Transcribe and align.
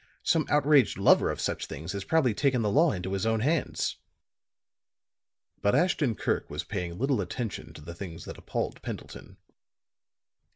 Some 0.23 0.47
outraged 0.49 0.97
lover 0.97 1.29
of 1.29 1.39
such 1.39 1.67
things 1.67 1.91
has 1.91 2.03
probably 2.03 2.33
taken 2.33 2.63
the 2.63 2.71
law 2.71 2.91
into 2.91 3.13
his 3.13 3.27
own 3.27 3.41
hands." 3.41 3.97
But 5.61 5.75
Ashton 5.75 6.15
Kirk 6.15 6.49
was 6.49 6.63
paying 6.63 6.97
little 6.97 7.21
attention 7.21 7.71
to 7.75 7.81
the 7.81 7.93
things 7.93 8.25
that 8.25 8.39
appalled 8.39 8.81
Pendleton. 8.81 9.37